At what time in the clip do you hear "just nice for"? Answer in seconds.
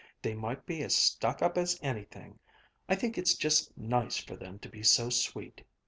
3.35-4.35